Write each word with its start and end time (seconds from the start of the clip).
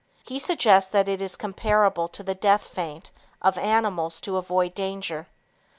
He 0.25 0.39
suggests 0.39 0.89
this 0.89 1.21
is 1.21 1.35
comparable 1.35 2.07
to 2.07 2.23
the 2.23 2.33
"death 2.33 2.63
feint" 2.63 3.11
of 3.39 3.55
animals 3.55 4.19
to 4.21 4.37
avoid 4.37 4.73
danger. 4.73 5.27